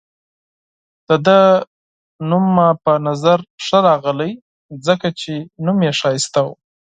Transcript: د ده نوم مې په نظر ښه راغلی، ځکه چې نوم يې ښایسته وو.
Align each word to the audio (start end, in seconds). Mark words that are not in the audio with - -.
د 1.07 1.09
ده 1.25 1.39
نوم 2.29 2.45
مې 2.55 2.69
په 2.83 2.93
نظر 3.07 3.39
ښه 3.65 3.77
راغلی، 3.87 4.31
ځکه 4.85 5.07
چې 5.19 5.33
نوم 5.65 5.77
يې 5.85 5.91
ښایسته 5.99 6.39
وو. 6.45 6.53